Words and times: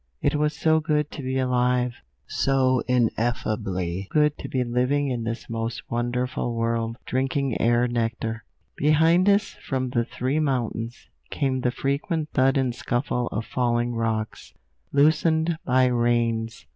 It 0.19 0.33
was 0.33 0.55
so 0.57 0.79
good 0.79 1.11
to 1.11 1.21
be 1.21 1.37
alive; 1.37 1.93
so 2.27 2.81
ineffably 2.87 4.07
good 4.09 4.35
to 4.39 4.49
be 4.49 4.63
living 4.63 5.09
in 5.11 5.23
this 5.23 5.47
most 5.47 5.83
wonderful 5.91 6.55
world, 6.55 6.97
drinking 7.05 7.61
air 7.61 7.87
nectar. 7.87 8.43
Behind 8.77 9.29
us, 9.29 9.51
from 9.63 9.91
the 9.91 10.03
three 10.03 10.39
mountains, 10.39 11.07
came 11.29 11.61
the 11.61 11.69
frequent 11.69 12.29
thud 12.33 12.57
and 12.57 12.73
scuffle 12.73 13.27
of 13.27 13.45
falling 13.45 13.93
rocks, 13.93 14.55
loosened 14.91 15.59
by 15.65 15.85
rains. 15.85 16.65